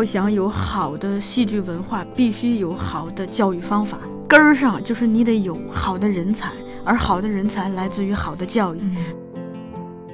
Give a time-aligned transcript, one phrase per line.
[0.00, 3.98] 要想有好的戏剧文化，必须有好的教育方法。
[4.26, 6.50] 根儿上就是你得有好的人才，
[6.84, 8.80] 而好的人才来自于好的教育。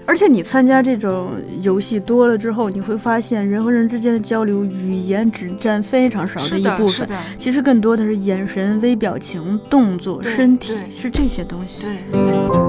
[0.05, 1.31] 而且你参加这种
[1.63, 11.87] 游戏多了之后，你会发现人和人之间的交流，语言只占非常少的一部分，其实更多的是眼神、微表情、动作、身体，是这些东西。
[12.11, 12.66] 对。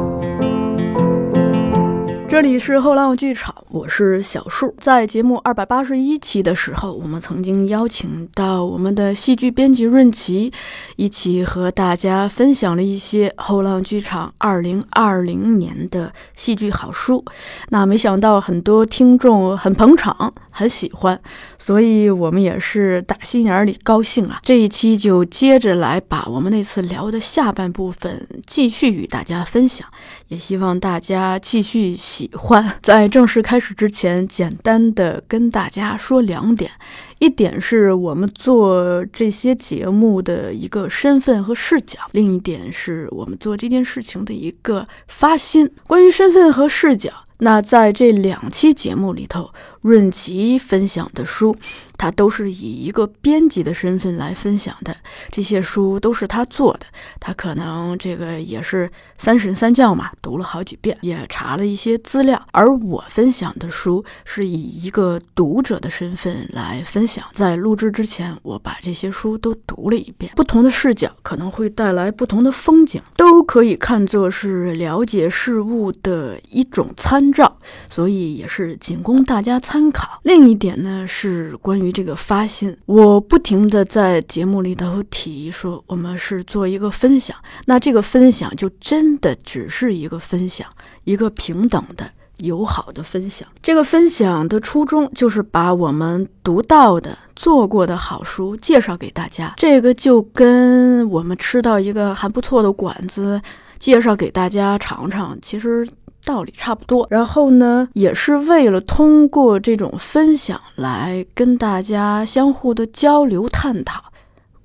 [2.38, 4.72] 这里是后浪剧场，我是小树。
[4.78, 10.54] 在节目二百八十一期的时候，我们曾经邀请到我们的戏剧编辑润琪，
[10.98, 17.26] 一起和大家分享了一些后浪剧场二零二零年的戏剧好书。
[17.70, 21.20] 那没想到很多听众很捧场，很喜欢。
[21.58, 24.40] 所以，我们也是打心眼里高兴啊！
[24.42, 29.86] 这一期就接着来把我们那次聊的下半部分继续与大家分享，
[30.30, 32.78] 也希望大家继续喜欢。
[32.82, 36.72] 在正式开始之前，简单的跟大家说两点：
[37.20, 45.72] 一点是我们做这些节目的一个身份和视角；另一点是我们做这件事情的一个发心。
[45.88, 47.12] 关于身份和视角。
[47.40, 49.52] 那在这两期节目里头，
[49.88, 51.56] 润琪分享的书。
[52.00, 54.96] 他都是以一个编辑的身份来分享的，
[55.32, 56.86] 这些书都是他做的。
[57.20, 62.40] 他可能这个也是三审三教嘛，读了好几遍，也查了一些资料。
[62.52, 67.26] 而我分享的书是以一个读者的身份来分享。
[67.34, 77.58] 在录制之前，我把这些书都读了一遍，不同的视角可能会带来不同的风景，都可以看作是了解事物的一种参照，
[77.90, 80.20] 所以也是仅供大家参参考。
[80.24, 81.92] 另一点呢，是关于。
[81.98, 90.68] 这个发心，我不停的在节目里头提说，我们是做一个分享，那这个分享就真的只是一个分享，
[91.06, 93.48] 一个平等的、友好的分享。
[93.64, 99.54] 这个分享的初衷就是把我们读到的、做过的好书介绍给大家。
[99.58, 103.42] 这个就跟我们吃到一个还不错的馆子，
[103.80, 105.88] 介绍给大家尝尝，其实。
[106.28, 114.04] 道理差不多，然后呢，也是为了通过这种分享来跟大家相互的交流探讨，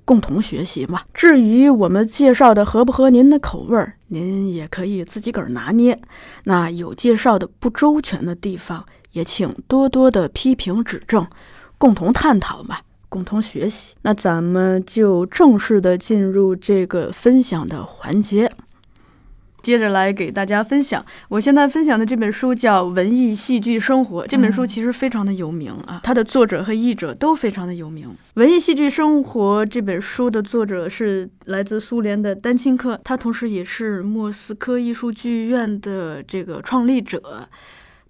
[0.03, 1.03] 共同学习嘛。
[1.13, 5.97] 至于我们介绍的合不合您的口味儿，您也可以自己个儿拿捏。
[6.43, 11.25] 那有介绍的不周全的地方，也请多多的批评指正，
[11.77, 13.95] 共同探讨嘛，共同学习。
[14.01, 18.51] 那咱们就正式的进入这个分享的环节。
[19.63, 24.23] 接着来给大家分享，我现在分享的这本书叫《文艺戏剧生活》。
[24.27, 28.09] 这本书其实非常的有名啊，它的作者和译者都非常的有名。
[28.35, 37.47] 《文艺戏剧生活》这本书的作者是来自苏联的丹青科，他同时也是莫斯科艺术剧院的这个创立者。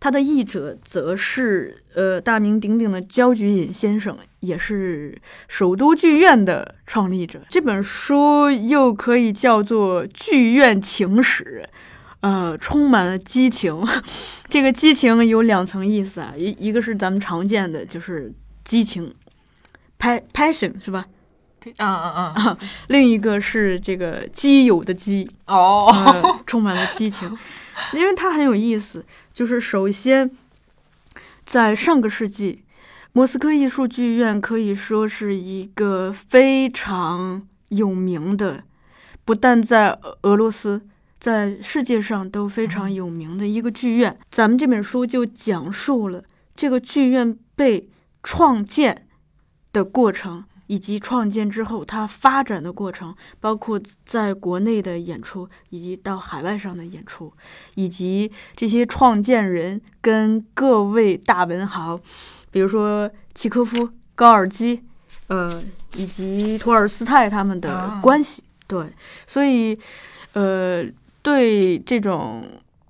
[0.03, 7.39] 他的译者则是呃大名鼎鼎的焦菊隐先生，也是首都剧院的创立者。
[7.49, 11.63] 这本书又可以叫做《剧院情史》，
[12.19, 13.81] 呃，充满了激情。
[14.49, 18.33] 这个激情有两层意思啊，一一个是咱们常见的，就是
[18.65, 19.15] 激情
[19.97, 21.05] ，passion 是吧？
[21.77, 22.57] 啊啊啊！
[22.87, 27.37] 另一个是这个基友的基哦，充满了激情，
[27.93, 29.05] 因为它很有意思。
[29.31, 30.29] 就是首先，
[31.45, 32.63] 在上个世纪，
[33.11, 38.63] 莫斯科艺术剧院可以说是一个非常有名的，
[39.25, 40.81] 不但在俄罗斯，
[41.19, 44.17] 在世界上都非常有名的一个剧院。
[44.29, 46.23] 咱们这本书就讲述了
[46.55, 47.89] 这个剧院被
[48.21, 49.07] 创建
[49.71, 50.45] 的过程。
[50.73, 57.31] 以及创建之后它发展的过程，包括在国内的演出，以及到海外上的演出，
[57.75, 61.99] 以及这些创建人跟各位大文豪，
[62.49, 64.81] 比如说契科夫、高尔基，
[65.27, 65.63] 呃，
[65.95, 68.41] 以及托尔斯泰他们的关系。
[68.65, 68.91] 对，
[69.27, 69.77] 所以，
[70.33, 70.83] 呃，
[71.21, 72.43] 对这种。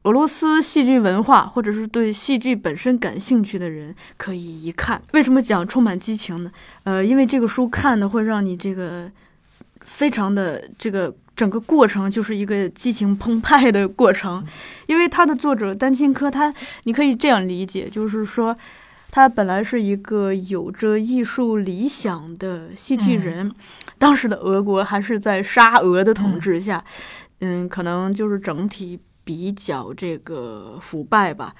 [0.04, 5.02] 俄罗斯戏剧文化，或者是对戏剧本身感兴趣的人，可以一看。
[5.14, 6.52] 为什么讲充满激情呢？
[6.84, 9.10] 呃，因为这个书看的会让你这个
[9.80, 14.46] 非常的这个整个过程就是一个激情澎湃的过程。
[14.88, 16.54] 因为他的作者丹青科，他
[16.84, 18.54] 你可以这样理解，就是说
[19.10, 23.50] 他本来是一个有着艺术理想的戏剧人，
[23.98, 26.84] 当时的俄国还是在沙俄的统治下，
[27.40, 29.00] 嗯，可能就是整体。
[29.24, 31.56] 比较这个腐败吧，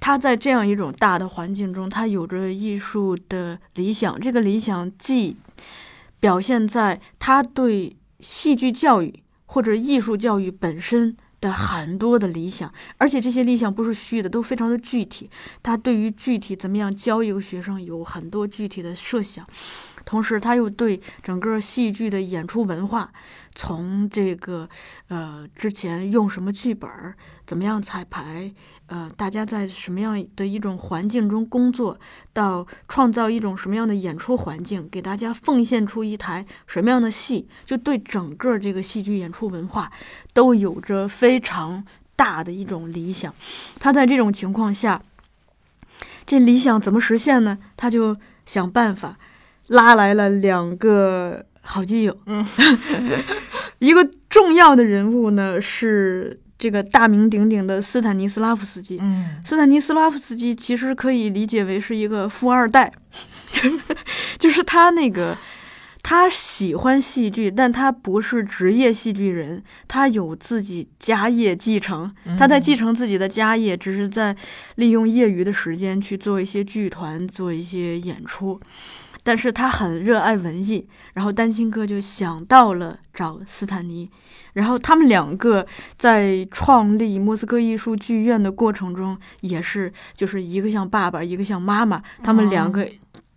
[0.00, 4.20] 他在这样一种大的环境中，他有着艺术的理想。
[4.20, 5.36] 这个理想既
[6.20, 15.28] 表现在他对戏剧教育或者艺术教育本身的很多的理想，而且这些理想不是虚的，都非常的具体。
[15.62, 19.46] 他对于具体怎么样教一个学生有很多具体的设想，
[20.04, 23.12] 同时他又对整个戏剧的演出文化，
[23.54, 24.68] 从这个
[25.08, 26.90] 呃之前用什么剧本，
[27.46, 28.52] 怎么样彩排。
[28.86, 31.98] 呃，大家在什么样的一种环境中工作，
[32.34, 39.90] 到创造一种什么样的演出环境，给大家奉献出一台什么样的戏，就对整个这个戏剧演出文化
[40.34, 41.82] 都有着非常
[42.14, 43.34] 大的一种理想。
[43.80, 45.00] 他在这种情况下，
[46.26, 47.58] 这理想怎么实现呢？
[47.78, 48.14] 他就
[48.44, 49.18] 想办法
[49.68, 52.44] 拉来了两个好基友，嗯，
[53.78, 56.40] 一个重要的人物呢是。
[56.56, 62.90] 这个大名鼎鼎的斯坦尼斯拉夫斯基，嗯，斯坦尼斯拉夫斯基其实可以理解为是一个富二代，
[63.52, 63.80] 就 是
[64.38, 65.36] 就是他那个
[66.00, 74.34] 他喜欢戏剧，但他不是职业戏剧人，他有自己家业继承，他在继承自己的家业，只是在
[74.76, 78.58] 利用业余的时间去做一些剧团，做一些演出。
[79.26, 84.10] 但是他很热爱文艺，然后丹青哥就想到了找斯坦尼，
[84.52, 85.66] 然后他们两个
[85.96, 92.86] 在创立莫斯科艺术剧院的过程中，也是就是一个像爸爸，一个像妈妈，他们两个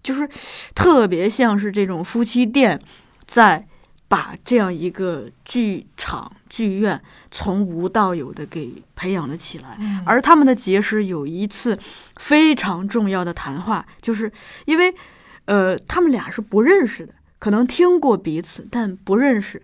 [0.04, 0.30] 就是
[0.76, 2.78] 特别像是这种夫妻店，
[3.26, 3.66] 在
[4.10, 7.02] 把这样一个剧场剧院
[7.32, 9.78] 从无到有的给培养了起来。
[10.06, 11.80] 而他们的结识有一次
[12.18, 14.30] 非常重要的谈话，就是
[14.66, 14.94] 因为。
[15.48, 19.62] 呃，他们俩是不认识的，可能听过彼此，但不认识。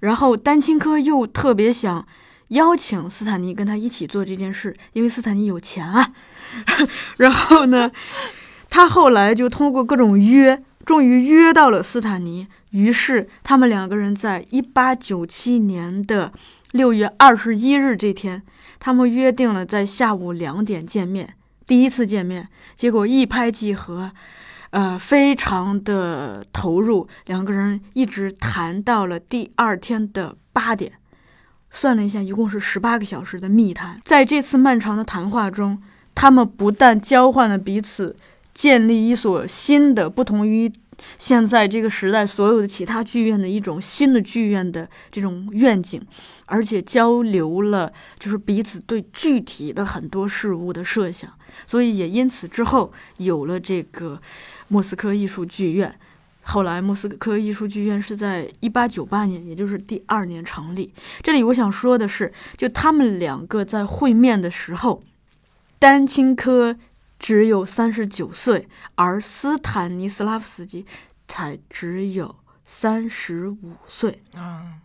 [0.00, 2.06] 然后丹青科又特别想
[2.48, 6.12] 邀请斯坦尼跟他一起做这件事，因为斯坦尼有钱啊。
[7.18, 7.90] 然后呢，
[8.68, 12.48] 他后来就通过各种约，终于约到了斯坦尼。
[12.70, 16.32] 于是他们两个人在一八九七年的
[16.70, 18.42] 六月二十一日这天，
[18.78, 21.34] 他们约定了在下午两点见面，
[21.66, 24.12] 第一次见面，结果一拍即合。
[24.70, 30.92] 呃，非常的投入，两个人一直谈到了第二天的八点，
[31.72, 34.00] 算了一下，一共是十八个小时的密谈。
[34.04, 35.82] 在这次漫长的谈话中，
[36.14, 38.14] 他们不但交换了彼此
[38.54, 40.72] 建立一所新的、不同于
[41.18, 46.00] 现在这个时代所有的其他剧院的一种新的剧院的这种愿景，
[46.46, 51.28] 而且交流了就是彼此对具体的很多事物的设想，
[51.66, 54.22] 所以也因此之后有了这个。
[54.72, 55.98] 莫斯科艺术剧院，
[56.42, 60.94] 后来莫斯科艺术剧院是在一八九八年，也就是第二年成立。
[61.22, 65.02] 这里我想说的是，就他们两个在会面的时候，
[65.80, 66.76] 丹青科
[67.18, 70.86] 只有三十九岁，而斯坦尼斯拉夫斯基
[71.26, 74.22] 才只有三十五岁。
[74.36, 74.80] 嗯，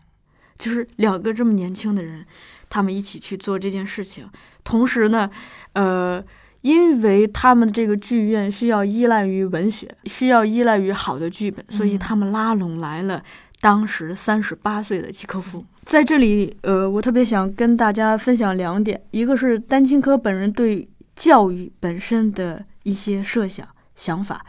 [0.57, 2.25] 就是两个这么年轻的人，
[2.69, 4.27] 他们一起去做这件事情，
[4.63, 5.29] 同时呢，
[5.73, 6.25] 呃。
[6.65, 13.23] 因为他们这个剧院需要依赖于文学，需要依赖于好的剧本，所以他们拉拢来了
[13.61, 15.63] 当时三十八岁的契科夫。
[15.83, 24.43] 在这里，呃，我特别想跟大家分享两点，一个是丹青科本人对教育本身的一些设想想法，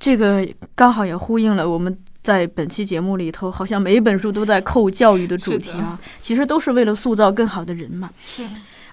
[0.00, 0.44] 这个
[0.74, 8.10] 刚好也呼应了我们在本期节目里头，好像每一本书都在扣教育的主题啊，其实都是为了塑造更好的人嘛。
[8.24, 8.42] 是。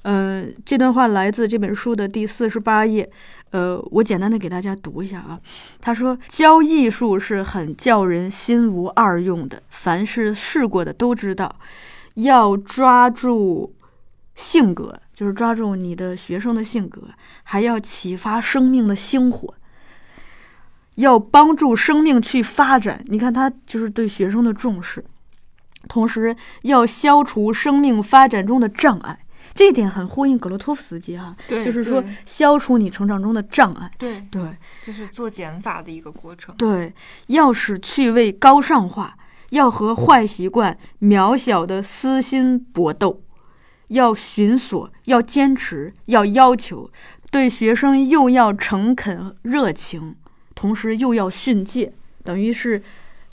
[0.04, 3.10] 呃，这段话来自这本书的第四十八页。
[3.52, 5.40] 呃，我简单的给大家读一下啊。
[5.80, 11.56] 他说：“教艺术是很叫人心无二用的，凡是试过的都知道，
[12.16, 13.76] 要抓住
[14.34, 17.04] 性格，就是抓住你的学生的性格，
[17.44, 19.54] 还要启发生命的星火，
[20.96, 23.06] 要帮助生命去发展。
[23.06, 25.06] 你看，他就是对学生的重视，
[25.88, 29.20] 同时要消除生命发展中的障碍。”
[29.56, 34.42] 这一点很呼应格罗托夫斯基哈，就是说消除你成长中的障碍，对对，
[34.84, 36.56] 就是做减法的一个过程。
[36.56, 36.94] 对，
[37.28, 39.16] 要使趣味高尚化，
[39.52, 43.22] 要和坏习惯、渺小的私心搏斗，
[43.90, 46.90] 要寻索，要坚持，要要求，
[47.30, 50.16] 对学生又要诚恳热情，
[50.56, 51.94] 同时又要训诫，
[52.24, 52.82] 等于是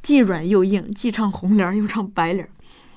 [0.03, 2.49] 既软又硬，既唱红脸又唱白脸。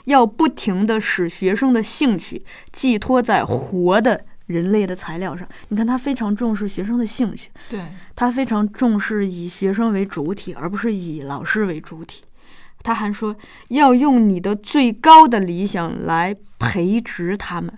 [0.05, 5.47] 要不停地使学生的兴趣寄托在活的人类的材料上。
[5.69, 7.79] 你看，他非常重视学生的兴趣，对
[8.15, 12.23] 他非常重视以学生为主体，而不是以老师为主体。
[12.81, 13.33] 他还说，
[13.69, 17.73] 要用你的最高的理想来培植他们，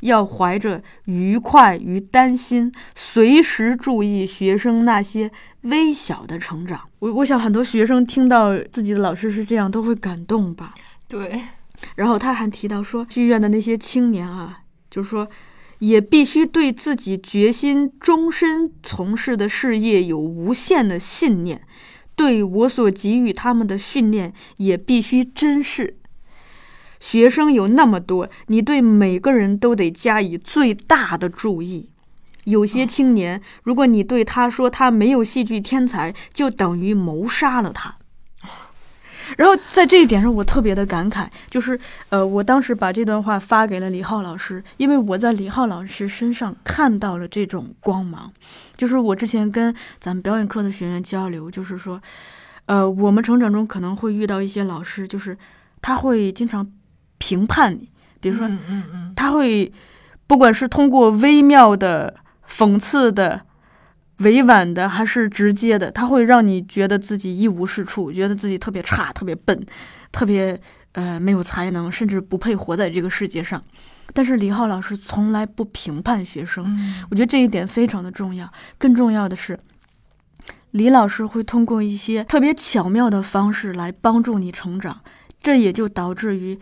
[0.00, 5.30] 要怀着愉快与担心，随时注意学生那些
[5.62, 6.80] 微小的成长。
[7.00, 10.74] 我我想，很多学生听到自己的老师是这样，都会感动吧？
[11.06, 11.42] 对。
[11.94, 15.28] 然后他还提到说，剧院的那些青年啊，就是说，
[15.78, 21.62] 也必须对自己决心终身从事的事业有无限的信念，
[22.14, 25.96] 对我所给予他们的训练也必须珍视。
[26.98, 31.90] 学生有那么多，你对每个人都得加以最大的注意。
[32.44, 37.98] 有些青年，如果你对他说他没有戏剧天才，就等于谋杀了他。
[39.36, 41.78] 然后在这一点上，我特别的感慨，就是
[42.08, 48.32] 呃，我当时把这段话发给了李浩老师，因为我在李浩老师身上看到了这种光芒。
[48.76, 52.00] 就是我之前跟咱们表演课的学员交流，就是说，
[52.66, 55.36] 呃，我们成长中可能会遇到一些老师，就是
[55.80, 56.66] 他会经常
[57.18, 57.90] 评判你，
[58.20, 59.72] 比如说，嗯嗯嗯，他会
[60.26, 62.14] 不管是通过微妙的。
[62.48, 63.40] 讽刺的、
[64.18, 69.66] 委婉的还是直接的，他会让你觉得自己一无是处，觉得自己特别差、 特别笨、
[70.10, 70.58] 特别
[70.92, 73.62] 呃没有才能，甚至不配活在这个世界上。
[74.14, 76.64] 但是李浩老师从来不评判学生，
[77.10, 78.50] 我觉得这一点非常的重要。
[78.78, 79.58] 更重要的是，
[80.70, 85.00] 李老师会通过一些特别巧妙的方式来帮助你成长，
[85.42, 86.58] 这也就导致于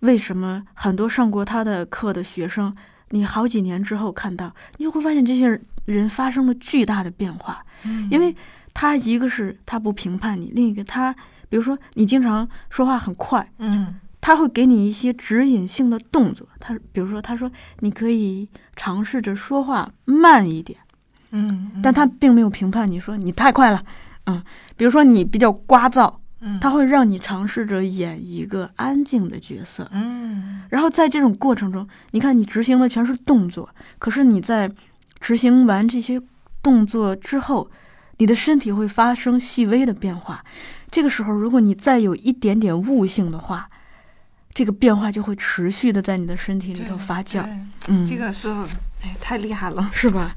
[0.00, 2.76] 为什么很多上过他的课的学生。
[3.10, 7.64] 你好几年之后看到，你就会发现这些人发生了巨大的变化，
[8.10, 8.34] 因为
[8.72, 11.12] 他一个是他不评判你，另一个他，
[11.48, 17.50] 比如说你经常说话很快，嗯，他会给你一些指引性的动作，他比如说他说
[17.80, 20.78] 你可以尝试着说话慢一点，
[21.32, 23.84] 嗯，但他并没有评判你说你太快了，
[24.26, 24.42] 嗯，
[24.76, 26.14] 比如说你比较聒噪。
[26.60, 33.68] 他会让你尝试着演一个安静的角色，嗯，然后在这种过程中，你看你执行的全是动作，
[33.98, 34.70] 可是你在
[35.20, 36.20] 执行完这些
[36.62, 37.70] 动作之后，
[38.18, 40.44] 你的身体会发生细微的变化。
[40.90, 43.68] 这个时候，如果你再有一点点悟性的话，
[44.52, 47.44] 这个变化就会持续的在你的身体里头发酵。
[47.88, 48.48] 嗯，这个是
[49.02, 50.34] 哎，太厉害了，是吧？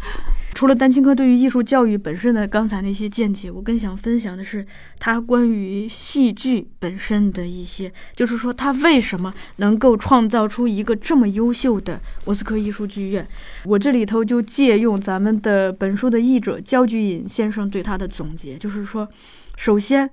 [0.54, 4.66] 除了丹青科对于艺术教育本身的刚才那些见解，我更想分享的是
[5.00, 13.28] 他关于戏剧本身的一些，就是说他为什么能够创造出一个这么优秀的莫斯科艺术剧院。
[13.66, 19.10] 我这里头就借用咱们的本书的译者焦菊隐先生对他的总结，就是说，
[19.58, 20.10] 首先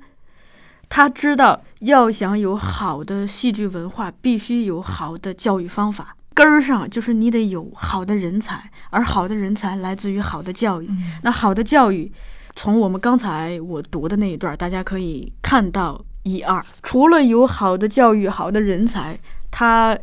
[0.88, 6.16] 他知道要想有好的戏剧文化，必须有好的教育方法。
[6.32, 10.88] 根儿上就是你得有好的人才，而好的人才来自于好的教育。
[11.22, 12.10] 那好的教育，
[12.54, 16.64] 从我们刚才我读的那一段，大家可以看到一二。
[16.82, 19.18] 除了有好的教育、好的人才，
[19.50, 19.98] 他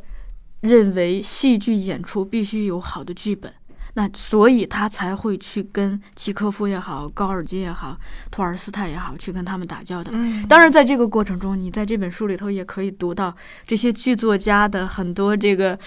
[0.60, 3.52] 认为戏剧演出必须有好的剧本。
[3.94, 7.98] 那所以他才会去跟契科夫也好、高尔基也好、
[8.30, 10.12] 托尔斯泰也好，去跟他们打交道。
[10.48, 15.80] 当然，在这个过程中，你在这本书里头也可以读到这些剧作家的很多这个。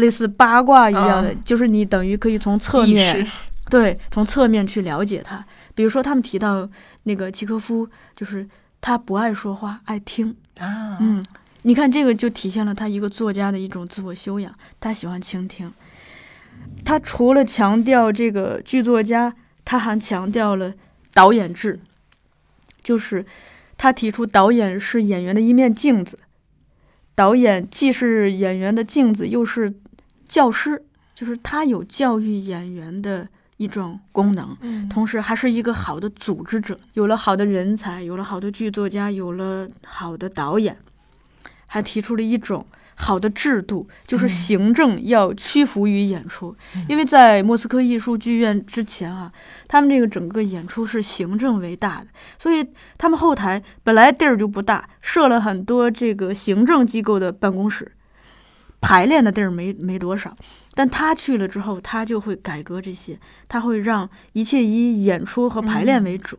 [0.00, 3.26] 类似八卦一样的，就是你等于可以从侧面，
[3.70, 5.44] 对，从侧面去了解他。
[5.74, 6.68] 比如说，他们提到
[7.04, 8.48] 那个契科夫，就是
[8.80, 10.98] 他不爱说话，爱听啊。
[11.00, 11.24] 嗯，
[11.62, 15.72] 你看这个就体现了他一个作家的一种自我修养，他喜欢倾听。
[16.84, 19.32] 他除了强调这个剧作家，
[19.64, 20.74] 他还强调了
[21.14, 21.80] 导演制，
[22.82, 23.24] 就是
[23.78, 26.18] 他提出导演是演员的一面镜子。
[27.14, 29.74] 导演既是演员的镜子，又是
[30.30, 30.80] 教师，
[31.12, 34.56] 就是他有教育演员的一种功能，
[34.88, 36.78] 同时还是一个好的组织者。
[36.94, 40.78] 有了好的人才，有了好的剧作家，有了好的导演，
[41.66, 42.64] 还提出了一种。
[43.02, 46.54] 好的制度就是行政要屈服于演出，
[46.86, 49.32] 因为在莫斯科艺术剧院之前啊，
[49.66, 52.08] 他们这个整个演出是行政为大的，
[52.38, 52.62] 所以
[52.98, 57.90] 他们后台本来地儿就不大，设了很多这个行政机构的办公室，
[58.80, 60.36] 排练的地儿没没多少。
[60.74, 63.18] 但他去了之后，他就会改革这些，
[63.48, 66.38] 他会让一切以演出和排练为主。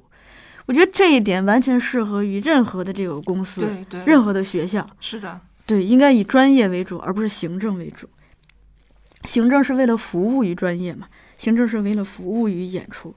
[0.68, 5.42] 我觉得这一点完全适合于任何的这个公司，对对，任何的学校，是的。
[5.66, 8.10] 对，应该以专业为主，而不是行政为主。
[9.26, 11.08] 行政是为了服务于专业嘛？
[11.38, 13.14] 行政是为了服务于演出。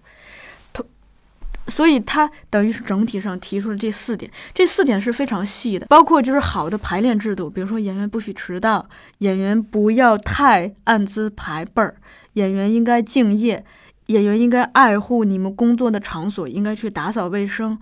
[1.68, 11.96] 所以他等于是整体上提出了这四点，这四点是非常细的，包括就是好的排练制度，比如说演员不许迟到，演员不要太按资排辈儿，
[12.34, 13.64] 演员应该敬业，
[14.06, 17.78] 演员应该爱护你们工作的场所，应该去打扫卫生，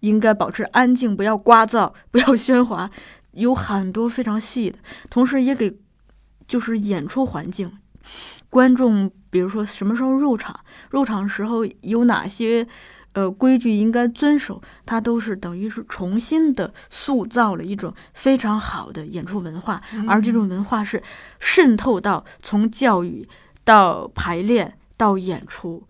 [0.00, 2.90] 应该保持安静，不要聒噪，不要喧哗。
[3.32, 5.78] 有很多非常细的，同时也给
[6.48, 7.78] 就是演出环境，
[8.48, 10.58] 观众，比如说什么时候入场，
[10.90, 12.66] 入场时候有哪些
[13.12, 21.02] 呃规矩应该遵守，它都是等于是重新的塑造了一种非常好的演出文化，而这种文化是
[21.38, 23.28] 渗透到从教育
[23.64, 25.84] 到排练到演出。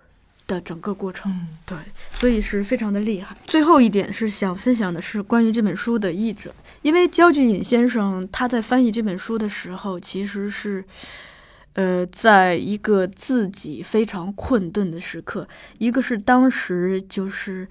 [0.47, 1.79] 的整个过程，对，
[2.12, 3.37] 所以是非常的厉害。
[3.47, 10.85] 最后一点是想分享的是关于这本书的译者，因为焦俊隐先生他在翻译这本书的时候，其实是，
[11.75, 15.47] 呃，在一个自己非常困顿的时刻，
[15.79, 17.69] 一个是当时就是，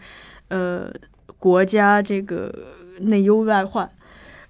[0.47, 0.91] 呃，
[1.37, 2.53] 国家这个
[3.01, 3.89] 内忧外患，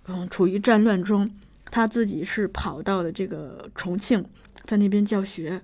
[0.07, 1.29] 嗯，处于战乱中，
[1.71, 4.23] 他自己是跑到了这个重庆，
[4.63, 5.61] 在那边教学。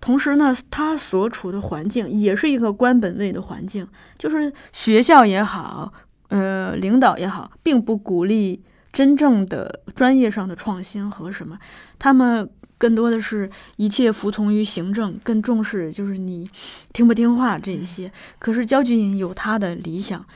[0.00, 3.86] 同时呢，他所处的环境也是一个官本位的环境，
[4.18, 5.92] 就是学校也好，
[6.28, 11.56] 呃，领导也好，并不鼓励真正的专业上的创新和什么，
[12.00, 12.50] 他们
[12.82, 16.50] 更多的是一切服从于行政，更重视就是你
[16.92, 18.10] 听不听话这一些。
[18.40, 20.26] 可是焦俊有他的理想，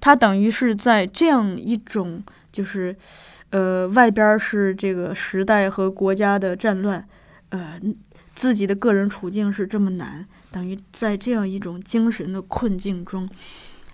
[0.00, 2.96] 他等于是在这样一种就是，
[3.50, 7.06] 呃，外边是这个时代和国家的战乱，
[7.50, 7.80] 呃。
[8.34, 13.28] 自己的个人处境是这么难，等于在这样一种精神的困境中，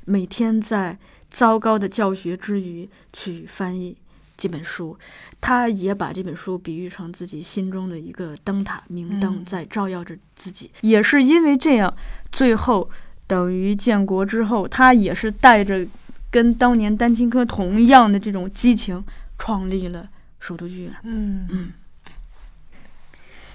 [0.04, 0.96] 每天在
[1.28, 3.96] 糟糕的教学之余去翻译
[4.38, 4.96] 这本书，
[5.40, 10.70] 他也把这本书比喻成自己心中的一个灯塔，明灯在照耀着自己。
[10.80, 11.94] 也是因为这样，
[12.32, 12.88] 最后
[13.26, 15.84] 等于建国之后，他也是带着
[16.30, 19.04] 跟当年丹青科同样的这种激情，
[19.36, 20.94] 创立了首都剧院。
[21.02, 21.72] 嗯嗯。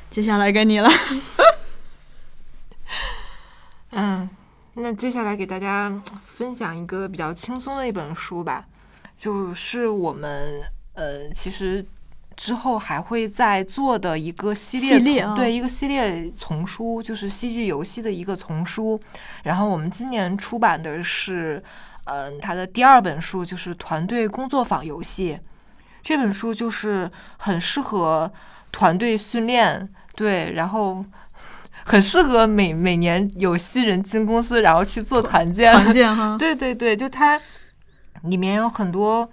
[0.09, 0.89] 接下来该你了。
[3.95, 4.27] 嗯，
[4.73, 8.67] 那接下来给大家分享一个比较轻松的一本书吧，
[9.23, 10.51] 就是我们
[10.95, 11.85] 呃，其实
[12.35, 18.99] 之后还会再做的一个系列，对一个系列丛书，就是戏剧游戏的一个丛书。
[19.43, 21.63] 然后我们今年出版的是，
[22.03, 25.39] 嗯，它的第二本书就是团队工作坊游戏。
[26.01, 28.29] 这本书就是很适合
[28.73, 29.87] 团队训练。
[30.17, 31.05] 对，然后
[31.85, 35.71] 很适合每每年有新人进公司，然后去做团建。
[35.71, 37.39] 团建哈， 对对对，就它
[38.23, 39.29] 里面有很多，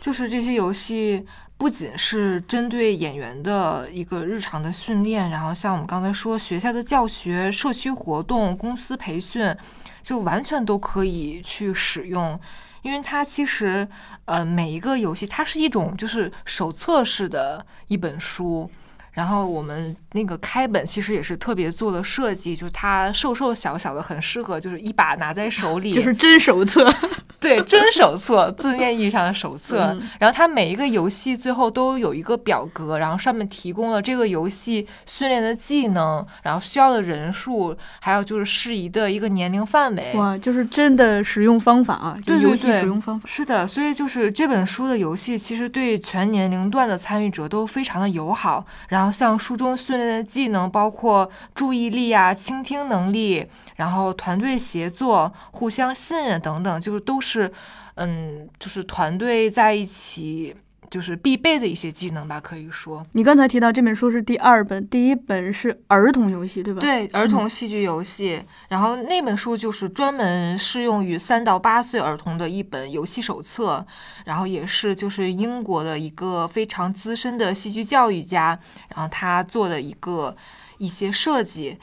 [0.00, 9.54] 就是这些游戏不仅是针对演员的一个日常的训练，然后像我们刚才说学校的教学、社区活动、公司培训，
[10.02, 12.38] 就完全都可以去使用，
[12.82, 13.86] 因为它其实
[14.24, 18.70] 呃每一个游戏它是一种就是手册式的一本书。
[19.12, 26.88] 然后我们那个开本其实也是特别做了设计，就是它瘦瘦小小的，很适合就是一把拿在手里， 就是真手册，
[27.40, 29.96] 对，真手册，字面意义上的手册。
[30.18, 40.12] 然后它每一个游戏最后都有一个表格，然后上面提供了这个游戏训练的技能，然后需要的人数，还有就是适宜的一个年龄范围。
[40.14, 43.26] 哇，就是真的使用方法啊，对游戏使用方法。
[43.26, 48.99] 是的，所以就是这本书的游戏其实对全年龄段的参与者都非常的友好，然后。
[49.00, 57.50] 然后像书中训练的技能，包括注意力啊、倾听能力，然后团队协作、互相信任等等，就是都是，
[57.94, 60.54] 嗯，就是团队在一起。
[60.90, 63.00] 就是必备的一些技能吧，可以说。
[63.12, 66.80] 你刚才提到这本书是第二本，第一本是儿童游戏，对吧？
[66.80, 68.42] 对，儿童戏剧游戏。
[68.68, 73.86] 然后那本书就是专门适用于三到八岁儿童的一本游戏手册，
[74.24, 80.36] 然后也是就是英国的一个非常资深的戏剧教育家，然后他做的一个
[80.78, 81.78] 一些设计。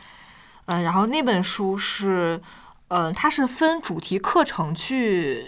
[0.65, 2.41] 嗯，然后那本书是，
[2.89, 5.46] 嗯，它是分主题课程去。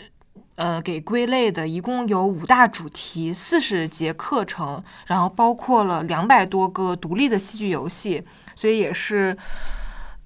[0.59, 8.21] 呃，给归类的一共有五大主题，四十节课程，然后包括了两百多个独立的戏剧游戏，
[8.55, 9.37] 所以也是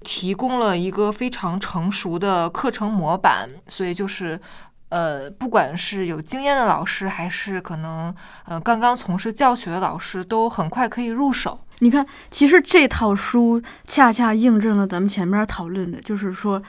[0.00, 3.48] 提供了一个非常成熟的课程模板。
[3.68, 4.36] 所以就是，
[4.88, 8.12] 呃，不管是有经验的老师，还是可能
[8.46, 11.60] 呃刚刚从事教学的老师，都很快可以入手。
[11.78, 16.60] 你看，其实这套书恰恰印证了咱们前面讨论的，就是说。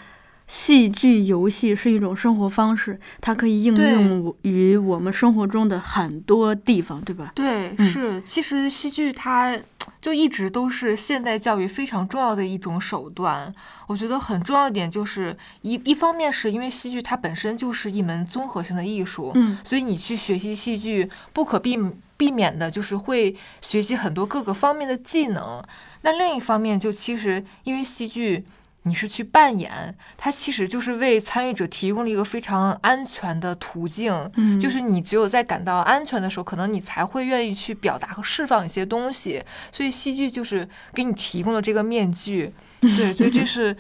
[0.48, 7.32] 戏剧游戏是一种生活方式，它可以应用于我们生活中的很多地方，对吧？
[7.34, 8.22] 对，是。
[8.22, 9.58] 其实戏剧它
[10.00, 13.52] 就一直都是现代教育非常重要的一种手段。
[13.88, 21.76] 我觉得很重要一点就是一一方面是因为戏剧它本身就是一门综合性的艺术，嗯，所以你去学习戏剧不可避
[22.18, 25.64] 避免的就是会学习很多各个方面的技能。
[26.04, 28.46] 那另一方面就其实因为戏剧。
[28.88, 34.14] 你是去扮演，它其实就是为参与者提供了一个非常安全的途径。
[34.36, 39.44] 嗯，就是你只有在感到安全的时候，可能你才会愿意去表达和释放一些东西。
[39.72, 42.54] 所以戏剧就是给你提供了这个面具。
[42.82, 43.76] 对，所以这是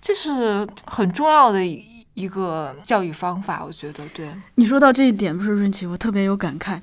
[0.00, 4.04] 这是很重要的一个教育方法，我觉得。
[4.08, 6.80] 对你说到这一点，不是润琪，我特别有感慨。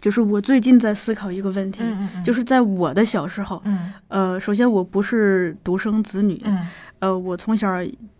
[0.00, 1.82] 就是我最近在思考一个问题，
[2.24, 3.62] 就是在我的小时候，
[4.08, 6.42] 呃，首先我不是独生子女，
[6.98, 7.68] 呃，我从小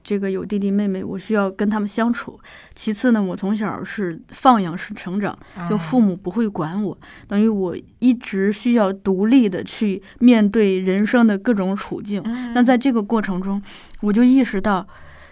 [0.03, 2.39] 这个有弟弟妹妹，我需要跟他们相处。
[2.75, 5.37] 其次呢，我从小是放养式成长，
[5.69, 12.23] 就父母不会管我，等于我一直需要独立的去面对人生的各种处境。
[12.55, 13.61] 那在这个过程中，
[14.01, 14.87] 我就意识到，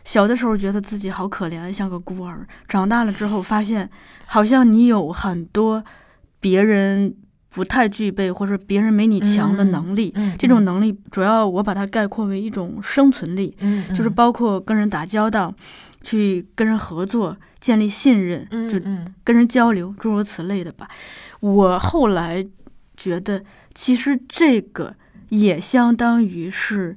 [0.04, 3.88] 小的时候觉得自己好可怜，像个孤儿；长大了之后，发现
[4.26, 5.85] 好像你有很多。
[6.44, 7.14] 别人
[7.48, 13.57] 不太具备，或者别人没你强的能力，这种能力主要我把它概括为一种生存力，
[13.94, 15.54] 就是包括跟人打交道，
[16.02, 18.78] 去跟人合作，建立信任，就
[19.24, 20.87] 跟人交流，诸如此类的吧。
[21.40, 22.44] 我后来
[22.94, 24.94] 觉得，其实这个
[25.30, 26.94] 也相当于是。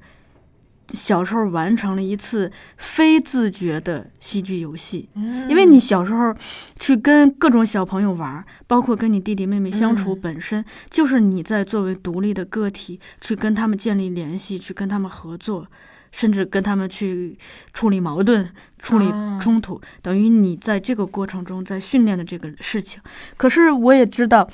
[0.94, 5.10] 小时候完成了一次非自觉的戏剧游戏，
[5.50, 6.34] 因为你小时候
[6.80, 15.68] 去跟各种小朋友玩，包括跟你弟弟妹妹相处，本身就是你在作为独立的个体去跟他们建立联系，去跟他们合作，
[16.12, 17.38] 甚至跟他们去
[17.74, 19.10] 处理矛盾、处理
[19.42, 23.02] 冲突，等于你在这个过程中在训练的这个事情。
[23.36, 24.50] 可是我也知道。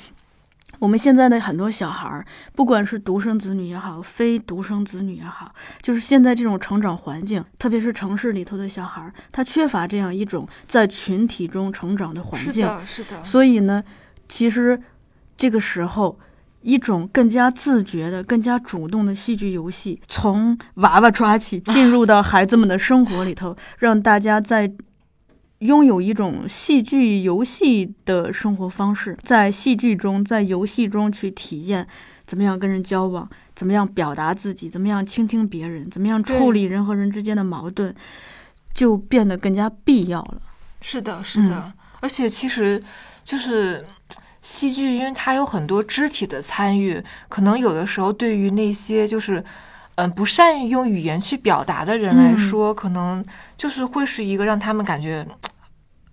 [0.84, 12.52] 我们现在的很多小孩儿，不管是独生子女也好，非独生子女也好，就是现在这种成长环境，特别是城市里头的小孩儿，他缺乏这样一种在群体中成长的环境。
[12.52, 13.24] 是的，是的。
[13.24, 13.82] 所以呢，
[14.28, 14.78] 其实
[15.38, 16.18] 这个时候，
[16.60, 24.70] 一种更加自觉的、更加主动的戏剧游戏，从娃娃抓起，进入到孩子们的生活里头，让大家在。
[25.64, 31.86] 拥有一种戏剧游戏的生活方式，在戏剧中，在游戏中去体验
[32.26, 37.94] 怎么样跟人交往，怎么样表达自己，怎么样倾听别人，怎么样处理人和人之间的矛盾，
[38.74, 40.42] 就变得更加必要了。
[40.82, 42.82] 是的，是的，而且其实
[43.24, 43.86] 就是
[44.42, 49.42] 戏剧，因为它有很多肢体的参与，可能有的时候对于那些就是
[49.94, 53.24] 嗯不善于用语言去表达的人来说，可能
[53.56, 55.26] 就是会是一个让他们感觉。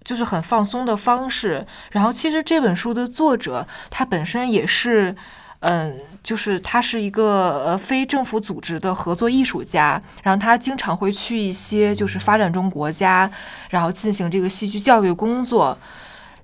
[0.03, 1.65] 就是很放松的方式。
[1.91, 5.15] 然后，其实这本书的作者他本身也是，
[5.59, 10.01] 嗯，就是他是一个呃非政府组织的合作艺术家。
[10.23, 13.31] 然后他经常会去一些就是发展中国家，
[13.69, 15.77] 然后进行这个戏剧教育工作。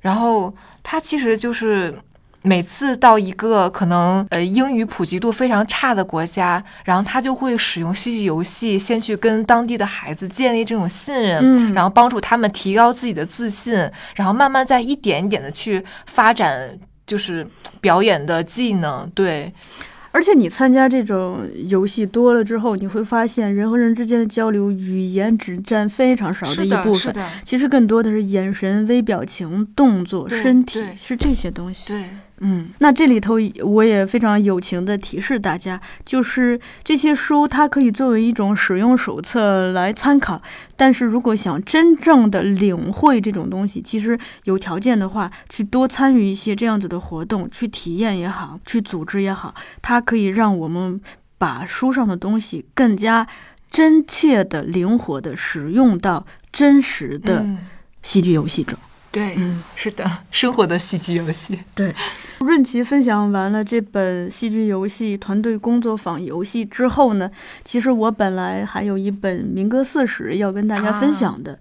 [0.02, 2.00] 然后他其实就是。
[2.48, 13.74] 每次到一个可能呃英语普及度非常差的国家，然后他就会使用戏剧游戏，先去跟当地的孩子建立这种信任，然后帮助他们提高自己的自信，
[14.16, 17.46] 然后慢慢再一点一点的去发展，就是
[17.82, 19.10] 表演的技能。
[19.14, 19.54] 对，
[20.12, 31.90] 而且你参加这种游戏多了之后，你会发现人和人之间的交流，语言只占非常少的一部分，其实更多的是眼神、微表情、动作、身体，是这些东西。
[31.90, 32.06] 对。
[32.40, 40.40] 嗯，那这里头我也非常友情的提示大家，就是这些书它可以作为一种使用手册来参考，
[40.76, 51.02] 但是如果想真正的领会这种东西，其实有条件的话，去多参与一些这样子的活动，去体验也好，去组织也好，它可以让我们
[51.40, 53.28] 把书上的东西更加
[53.72, 57.46] 真切的、灵活的使用到真实的
[58.04, 58.78] 戏剧游戏中。
[59.10, 61.58] 对，嗯，是的，生活的戏剧游戏。
[61.74, 61.96] 对，
[62.40, 67.32] 润琪分享完了这本戏剧游戏团队工作坊游戏之后呢，
[67.64, 71.58] 其实我本来还有一本《民歌四十》要跟大家分享的，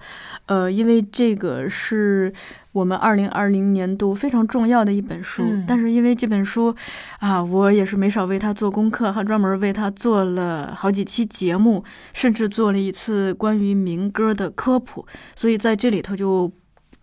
[0.47, 2.31] 呃，因为这个是
[2.73, 6.75] 我们二零二零年度非常重要的一本书，但是因为这本书
[7.21, 11.83] 啊，我也是没少为他做功课，还专门为他做了好几期节目，
[12.13, 16.53] 甚至做了一次关于民歌的科普，所以在这里头就。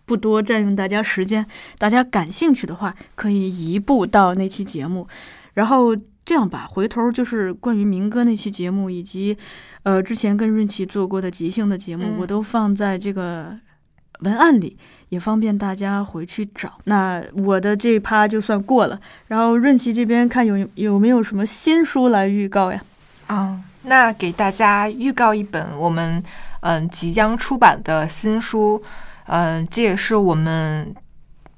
[0.06, 1.46] 不多占用大家时间，
[1.78, 5.08] 大家感兴趣的话可以移步到那期节目，
[5.54, 9.36] 然后这样吧，回头就是关于民歌那期节目，以及
[9.82, 13.56] 呃之前跟润琪做过的即兴的节目，我都放在这个
[14.20, 14.76] 文案里，
[15.08, 16.78] 也方便大家回去找。
[16.84, 22.82] 那我的这趴就算过了，然后润琪这边看有有没有什么新书来预告呀？
[23.26, 26.22] 啊，那给大家预告一本我们
[26.60, 28.82] 嗯即将出版的新书。
[29.26, 30.94] 嗯，这也是我们，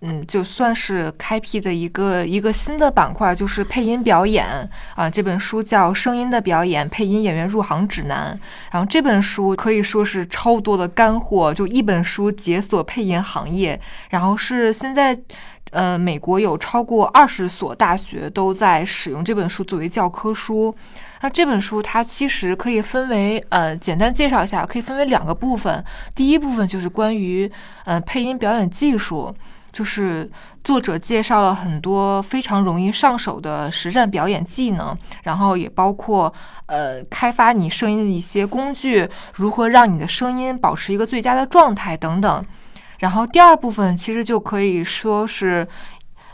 [0.03, 4.47] 嗯，就算是开辟的一个一个新的板块，就是配音表演
[4.95, 5.11] 啊。
[5.11, 8.39] 这本书叫《声音的表演：配音演员入行指南》。
[8.71, 13.81] 然后这本书可以说是超多的干货，就一本书解锁配音行业。
[14.11, 15.19] 然后是现在
[15.71, 20.75] 呃，美国有超过二十所大学都在使用这本书作为教科书。
[21.23, 25.85] 那这本书它其实可以分为，呃，简单介绍一下，可以分为两个部分。
[26.15, 27.51] 第一部分就是关于，
[27.85, 29.35] 呃，配音表演技术，
[29.73, 30.31] 就是
[30.63, 36.33] 作者介绍了很多非常容易上手的实战表演技能，然后也包括，
[36.67, 42.45] 呃，开发你声音的一些工具，如何让你的声音保持一个最佳的状态等等。
[42.99, 45.67] 然后第二部分其实就可以说是。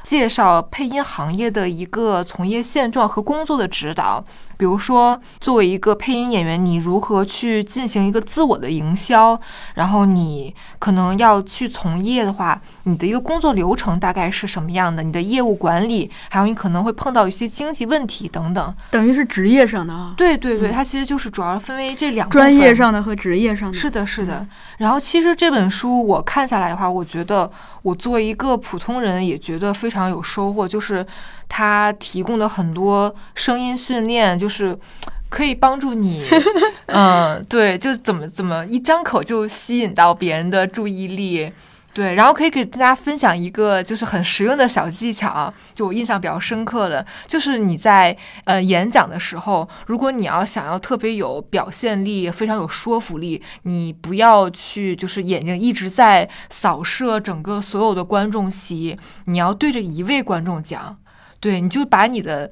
[0.03, 4.22] 介绍配音行业的一个从业现状和工作的指导，
[4.62, 9.37] 比如说，作为一个配音演员，你如何去进行一个自我的营销？
[9.75, 15.03] 然后你可能要去从业的话，你的一个工作流程大概是什么样的？
[15.03, 18.72] 你的业务管理，还有你可能会碰到一些经济问题等等。
[18.88, 20.14] 等于是职业上的啊？
[20.16, 23.77] 对对对，它其实就是主要分为这两专业上的和职业上的。
[23.77, 24.46] 是的，是的。
[24.79, 27.51] 然后其实这本书我看下来的话，我觉得。
[27.83, 30.68] 我作为一个普通人，也觉得非常有收获。
[30.68, 31.05] 就是
[31.55, 34.75] 他提供的很多声音训练，就是
[35.29, 36.25] 可以帮助你，
[36.88, 41.53] 嗯，对，就怎么怎么一张口就吸引到别人的注意力。
[41.95, 60.97] 对，然后可以给大家分享一个就是很实用的小技巧，就我印象比较深刻的，就是你在呃演讲的时候，如果你要想要特别有表现力，非常有说服力，你不要去就是眼睛一直在扫射整个所有的观众席，你要对着一位观众讲，
[61.43, 62.49] 对，你就把你的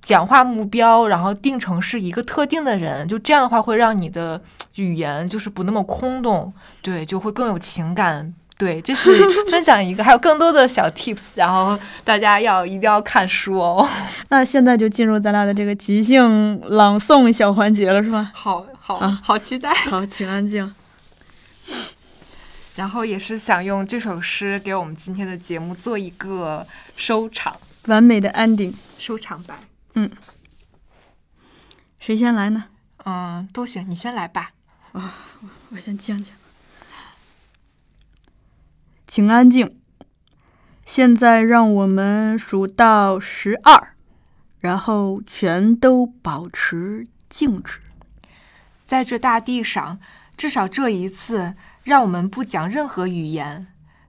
[0.00, 4.40] 讲话目标然后定成是一个特定的人，就这样的话会让你的
[4.76, 8.32] 语言就是不那么空洞，对，就会更有情感。
[8.56, 9.10] 对，这是
[9.52, 13.86] 分享一个，还有更多的小 tips，然后大家要一定要看书哦。
[14.30, 18.30] 那现在就进入咱俩的这个即兴朗诵小环节了，是吧？
[18.32, 19.72] 好好啊，好期待。
[19.74, 20.74] 好，请安静。
[22.74, 27.56] 然后也是想用这首诗给我们今天的节目做一个收场，
[27.88, 29.58] 完美的 ending，收场白。
[29.94, 30.10] 嗯，
[31.98, 32.66] 谁先来呢？
[33.04, 34.52] 嗯，都行，你先来吧。
[34.92, 35.14] 啊，
[35.70, 36.32] 我先静静。
[39.06, 39.80] 请安静。
[40.84, 43.94] 现在让我们数到十二，
[44.60, 47.80] 然后全都保持静止。
[48.86, 49.98] 在这大地上，
[50.36, 53.66] 至少这一次，让我们不讲任何语言，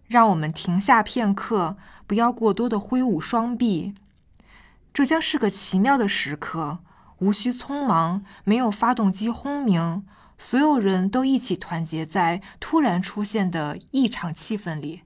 [0.07, 1.77] 让我们停下片刻，
[2.09, 3.93] 不要过多的挥舞双臂。
[4.91, 6.79] 这将是个奇妙的时刻，
[7.19, 10.03] 无需匆忙，没有发动机轰鸣。
[10.39, 15.03] 所有人都一起团结在突然出现的异常气氛里，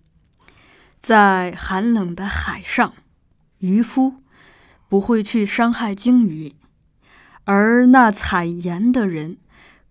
[0.98, 2.94] 在寒冷的海上，
[3.58, 4.22] 渔夫
[4.88, 6.56] 不会去伤害鲸鱼，
[7.44, 9.40] 而那采盐的人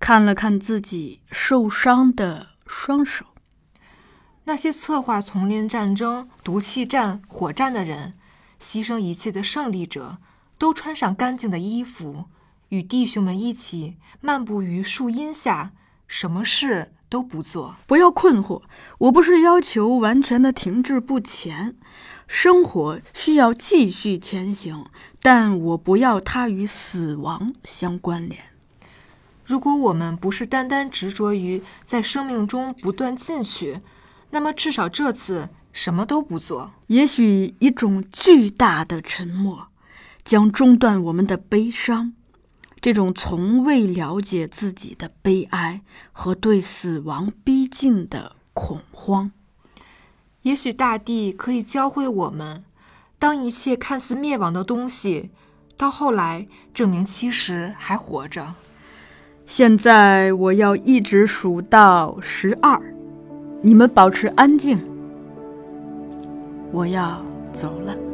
[0.00, 3.26] 看了看自己受伤的双手。
[4.44, 8.14] 那些策划丛林战争、毒气战、火战的人，
[8.60, 10.18] 牺牲一切的胜利者，
[10.58, 12.24] 都穿上干净的衣服。
[12.70, 15.72] 与弟兄们一起漫步于树荫下，
[16.08, 17.76] 什么事都不做。
[17.86, 18.62] 不要困惑，
[18.98, 21.76] 我不是要求完全的停滞不前，
[22.26, 24.86] 生活需要继续前行，
[25.20, 28.42] 但我不要它与死亡相关联。
[29.44, 33.80] 如果我们不是单单执着于在生命中不断进取，
[34.32, 36.72] 那么至少这次什么都不做。
[36.88, 39.68] 也许一种巨大的沉默
[40.24, 42.12] 将中断我们的悲伤。
[42.80, 49.30] 这种从未了解自己的悲哀和对死亡逼近的恐慌，
[50.42, 52.64] 也许大地可以教会我们：
[53.20, 55.30] 当一切看似灭亡的东西，
[55.76, 58.54] 到后来证明其实还活着。
[59.46, 62.91] 现在我要一直数到十二，
[63.62, 64.78] 你们保持安静。
[66.72, 68.11] 我要走了。